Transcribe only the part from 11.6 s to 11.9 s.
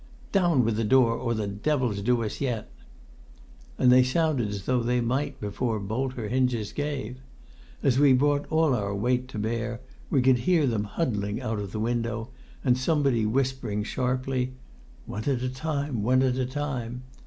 the